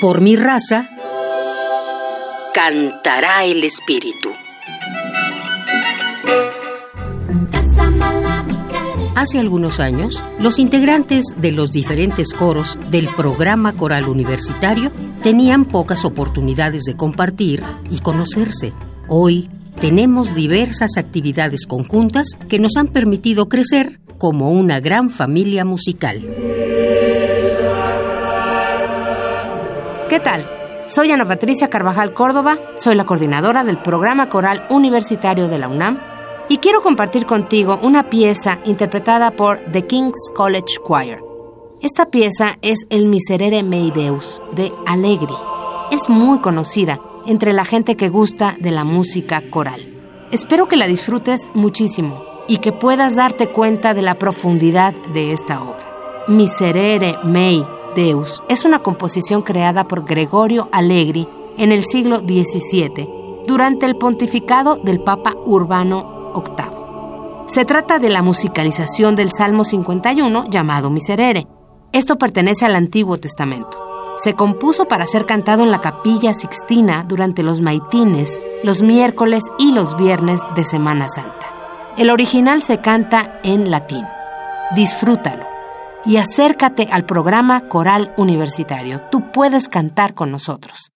Por 0.00 0.20
mi 0.20 0.36
raza, 0.36 0.88
cantará 2.54 3.44
el 3.44 3.64
espíritu. 3.64 4.30
Hace 9.16 9.40
algunos 9.40 9.80
años, 9.80 10.22
los 10.38 10.60
integrantes 10.60 11.24
de 11.36 11.50
los 11.50 11.72
diferentes 11.72 12.32
coros 12.32 12.78
del 12.92 13.08
programa 13.16 13.74
coral 13.74 14.08
universitario 14.08 14.92
tenían 15.24 15.64
pocas 15.64 16.04
oportunidades 16.04 16.84
de 16.84 16.94
compartir 16.94 17.64
y 17.90 17.98
conocerse. 17.98 18.72
Hoy 19.08 19.48
tenemos 19.80 20.32
diversas 20.32 20.96
actividades 20.96 21.66
conjuntas 21.66 22.28
que 22.48 22.60
nos 22.60 22.76
han 22.76 22.86
permitido 22.86 23.48
crecer 23.48 23.98
como 24.16 24.52
una 24.52 24.78
gran 24.78 25.10
familia 25.10 25.64
musical. 25.64 26.20
¿Qué 30.18 30.24
tal? 30.24 30.50
Soy 30.88 31.12
Ana 31.12 31.28
Patricia 31.28 31.70
Carvajal 31.70 32.12
Córdoba, 32.12 32.58
soy 32.74 32.96
la 32.96 33.06
coordinadora 33.06 33.62
del 33.62 33.80
programa 33.80 34.28
coral 34.28 34.66
universitario 34.68 35.46
de 35.46 35.60
la 35.60 35.68
UNAM 35.68 36.00
y 36.48 36.58
quiero 36.58 36.82
compartir 36.82 37.24
contigo 37.24 37.78
una 37.84 38.10
pieza 38.10 38.58
interpretada 38.64 39.30
por 39.30 39.60
The 39.70 39.86
King's 39.86 40.32
College 40.34 40.80
Choir. 40.84 41.18
Esta 41.82 42.06
pieza 42.06 42.58
es 42.62 42.80
el 42.90 43.06
Miserere 43.06 43.62
Mei 43.62 43.92
Deus 43.92 44.42
de 44.56 44.72
Allegri. 44.88 45.36
Es 45.92 46.08
muy 46.08 46.40
conocida 46.40 47.00
entre 47.24 47.52
la 47.52 47.64
gente 47.64 47.96
que 47.96 48.08
gusta 48.08 48.56
de 48.58 48.72
la 48.72 48.82
música 48.82 49.48
coral. 49.50 49.80
Espero 50.32 50.66
que 50.66 50.76
la 50.76 50.88
disfrutes 50.88 51.42
muchísimo 51.54 52.24
y 52.48 52.58
que 52.58 52.72
puedas 52.72 53.14
darte 53.14 53.52
cuenta 53.52 53.94
de 53.94 54.02
la 54.02 54.16
profundidad 54.16 54.94
de 55.14 55.30
esta 55.30 55.62
obra. 55.62 56.24
Miserere 56.26 57.18
Mei 57.22 57.64
Deus 57.98 58.44
es 58.48 58.64
una 58.64 58.78
composición 58.78 59.42
creada 59.42 59.88
por 59.88 60.04
Gregorio 60.04 60.68
Allegri 60.70 61.26
en 61.56 61.72
el 61.72 61.84
siglo 61.84 62.18
XVII 62.20 63.42
durante 63.44 63.86
el 63.86 63.96
pontificado 63.96 64.76
del 64.76 65.00
Papa 65.00 65.34
Urbano 65.44 66.30
octavo. 66.32 67.44
Se 67.48 67.64
trata 67.64 67.98
de 67.98 68.08
la 68.08 68.22
musicalización 68.22 69.16
del 69.16 69.32
Salmo 69.32 69.64
51 69.64 70.48
llamado 70.48 70.90
Miserere. 70.90 71.48
Esto 71.90 72.18
pertenece 72.18 72.66
al 72.66 72.76
Antiguo 72.76 73.18
Testamento. 73.18 74.14
Se 74.16 74.34
compuso 74.34 74.84
para 74.84 75.04
ser 75.04 75.26
cantado 75.26 75.64
en 75.64 75.72
la 75.72 75.80
capilla 75.80 76.34
sixtina 76.34 77.02
durante 77.02 77.42
los 77.42 77.60
maitines, 77.60 78.38
los 78.62 78.80
miércoles 78.80 79.42
y 79.58 79.72
los 79.72 79.96
viernes 79.96 80.40
de 80.54 80.64
Semana 80.64 81.08
Santa. 81.08 81.46
El 81.96 82.10
original 82.10 82.62
se 82.62 82.78
canta 82.78 83.40
en 83.42 83.72
latín. 83.72 84.04
Disfrútalo 84.76 85.57
y 86.04 86.16
acércate 86.16 86.88
al 86.90 87.04
programa 87.04 87.68
coral 87.68 88.12
universitario. 88.16 89.00
Tú 89.10 89.30
puedes 89.32 89.68
cantar 89.68 90.14
con 90.14 90.30
nosotros. 90.30 90.92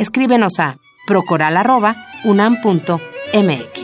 Escríbenos 0.00 0.58
a 0.58 0.78
procoral.unam.mx. 1.06 3.79